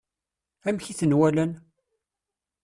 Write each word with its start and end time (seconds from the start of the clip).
Amek 0.67 0.85
i 0.91 0.93
ten-walan? 0.99 1.51